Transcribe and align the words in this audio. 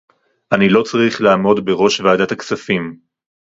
אני 0.51 0.69
לא 0.69 0.83
צריך 0.83 1.21
לעמוד 1.21 1.65
בראש 1.65 1.99
ועדת 2.01 2.31
הכספים 2.31 2.99